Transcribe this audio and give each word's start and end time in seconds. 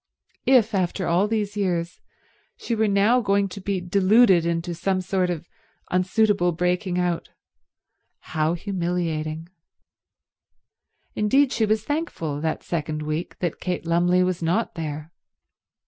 If, 0.47 0.73
after 0.73 1.05
all 1.05 1.27
these 1.27 1.55
years, 1.55 2.01
she 2.57 2.73
were 2.73 2.87
now 2.87 3.21
going 3.21 3.47
to 3.49 3.61
be 3.61 3.79
deluded 3.79 4.47
into 4.47 4.73
some 4.73 4.99
sort 4.99 5.29
of 5.29 5.47
unsuitable 5.91 6.53
breaking 6.53 6.97
out, 6.97 7.29
how 8.21 8.55
humiliating. 8.55 9.47
Indeed 11.13 11.51
she 11.53 11.67
was 11.67 11.83
thankful, 11.83 12.41
that 12.41 12.63
second 12.63 13.03
week, 13.03 13.37
that 13.41 13.59
Kate 13.59 13.85
Lumley 13.85 14.23
was 14.23 14.41
not 14.41 14.73
there. 14.73 15.11